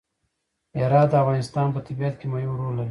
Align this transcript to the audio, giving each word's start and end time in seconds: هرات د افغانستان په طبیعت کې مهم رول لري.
هرات 0.79 1.07
د 1.11 1.13
افغانستان 1.23 1.67
په 1.75 1.79
طبیعت 1.87 2.15
کې 2.19 2.27
مهم 2.33 2.51
رول 2.59 2.71
لري. 2.75 2.79